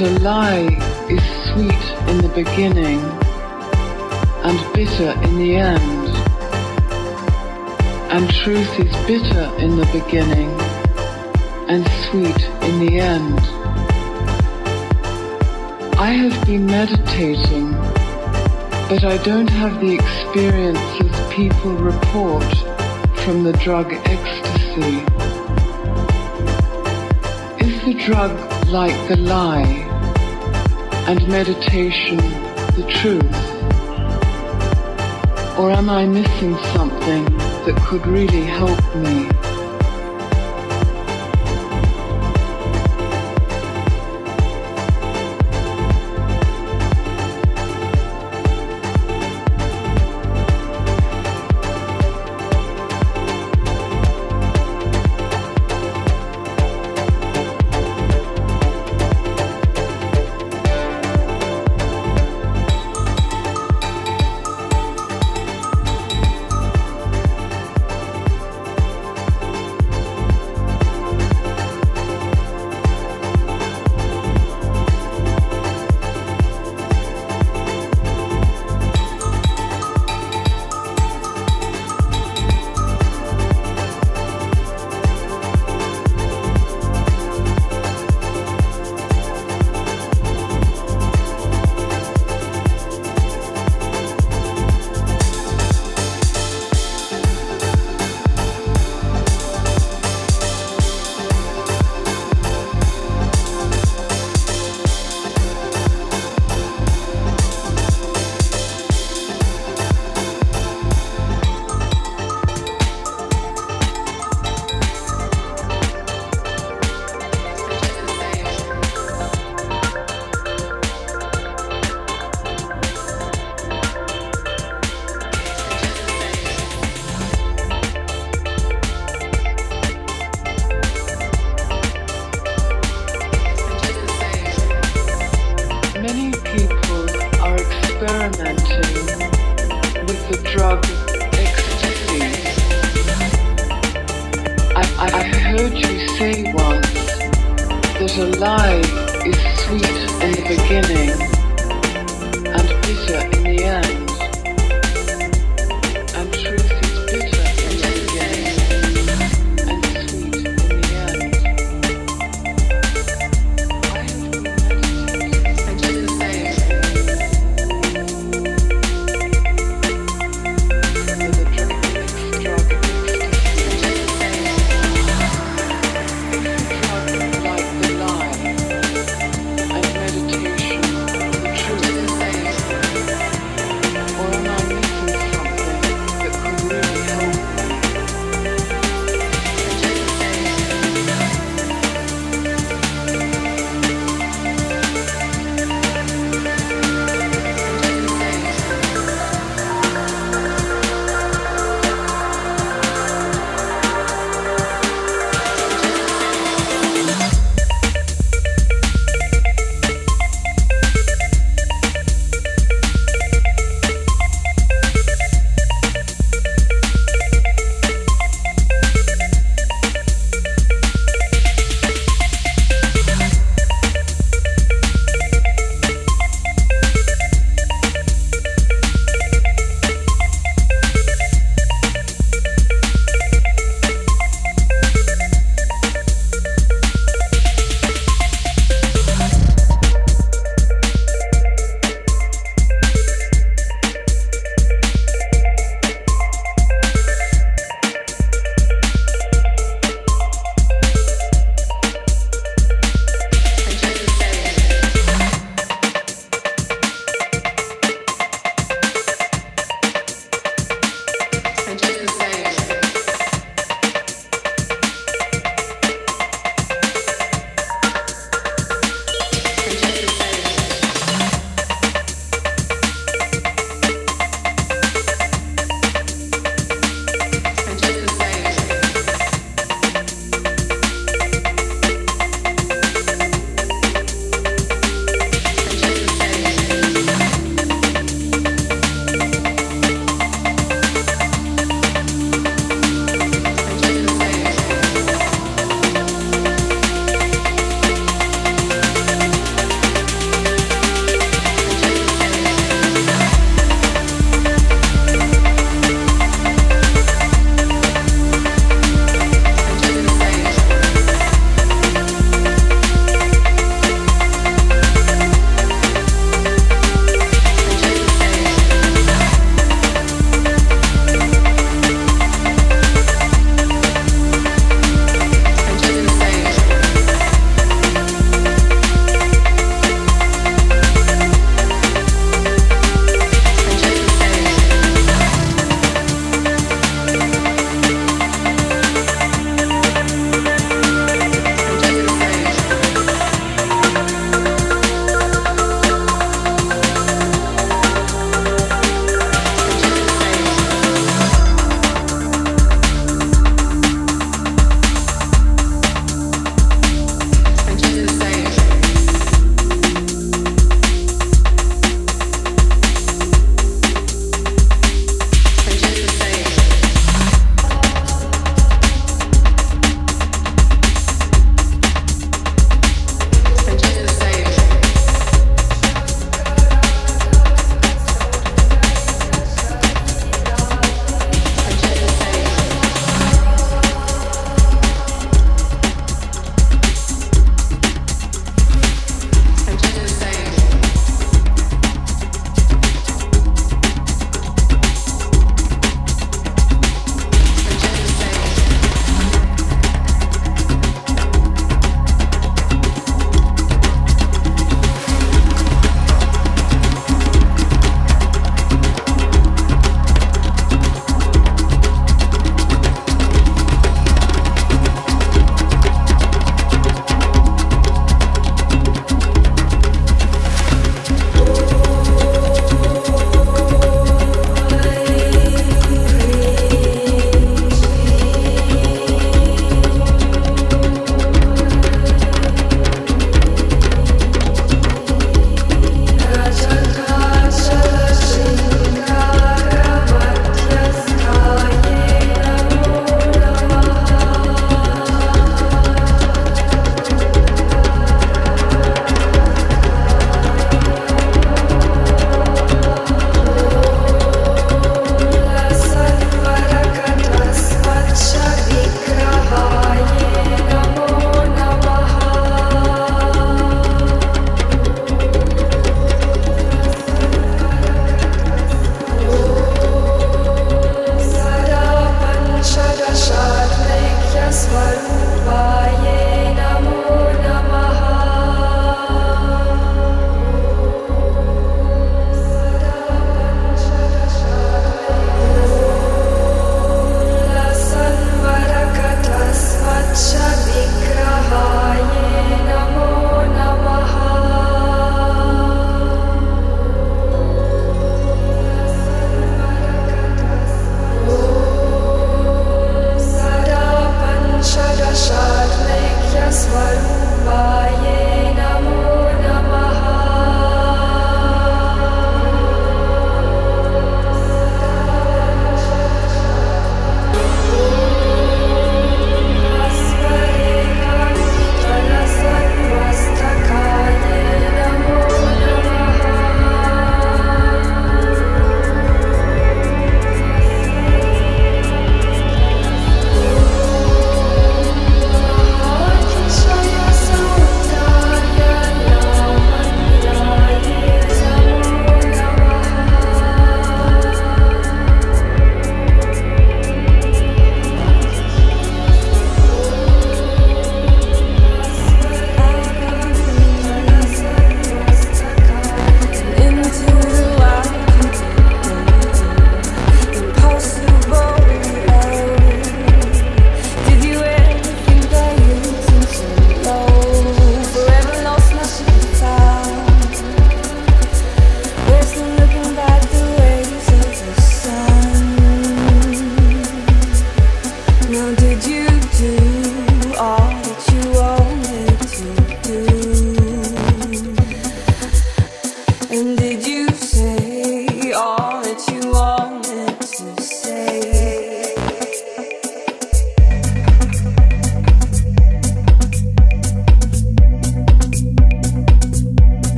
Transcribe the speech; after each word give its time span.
a 0.00 0.18
lie 0.20 0.68
is 1.10 1.22
sweet 1.50 2.08
in 2.08 2.18
the 2.18 2.30
beginning 2.32 3.00
and 4.44 4.72
bitter 4.72 5.10
in 5.22 5.38
the 5.38 5.56
end, 5.56 6.08
and 8.12 8.30
truth 8.30 8.78
is 8.78 8.94
bitter 9.08 9.52
in 9.58 9.76
the 9.76 9.86
beginning 9.92 10.50
and 11.68 11.84
sweet 12.04 12.40
in 12.68 12.86
the 12.86 13.00
end. 13.00 13.40
I 15.98 16.10
have 16.12 16.46
been 16.46 16.66
meditating, 16.66 17.72
but 18.88 19.02
I 19.02 19.20
don't 19.24 19.50
have 19.50 19.80
the 19.80 19.94
experiences 19.94 21.34
people 21.34 21.72
report 21.72 22.54
from 23.24 23.42
the 23.42 23.52
drug 23.54 23.92
ecstasy. 24.04 24.98
Is 27.66 27.84
the 27.84 27.94
drug 27.94 28.32
like 28.68 29.08
the 29.08 29.16
lie 29.16 29.87
and 31.08 31.26
meditation 31.26 32.18
the 32.76 32.84
truth? 33.00 33.24
Or 35.58 35.70
am 35.70 35.88
I 35.88 36.04
missing 36.04 36.54
something 36.74 37.24
that 37.64 37.76
could 37.88 38.06
really 38.06 38.42
help 38.42 38.78
me? 38.96 39.37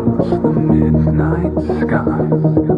clouds, 0.00 0.30
the 0.30 0.50
midnight 0.50 1.52
sky. 1.80 2.69